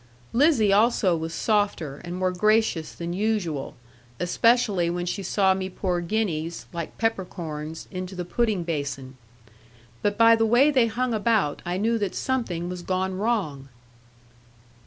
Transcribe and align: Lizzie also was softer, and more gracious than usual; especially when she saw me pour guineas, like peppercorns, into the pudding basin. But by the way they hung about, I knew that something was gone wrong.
Lizzie 0.33 0.73
also 0.73 1.15
was 1.15 1.31
softer, 1.31 1.97
and 2.03 2.15
more 2.15 2.31
gracious 2.31 2.91
than 2.91 3.13
usual; 3.13 3.75
especially 4.19 4.89
when 4.89 5.05
she 5.05 5.21
saw 5.21 5.53
me 5.53 5.69
pour 5.69 6.01
guineas, 6.01 6.65
like 6.73 6.97
peppercorns, 6.97 7.87
into 7.91 8.15
the 8.15 8.25
pudding 8.25 8.63
basin. 8.63 9.15
But 10.01 10.17
by 10.17 10.35
the 10.35 10.47
way 10.47 10.71
they 10.71 10.87
hung 10.87 11.13
about, 11.13 11.61
I 11.67 11.77
knew 11.77 11.99
that 11.99 12.15
something 12.15 12.67
was 12.67 12.81
gone 12.81 13.13
wrong. 13.19 13.69